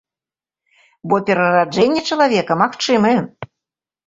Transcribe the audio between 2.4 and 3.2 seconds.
магчымае.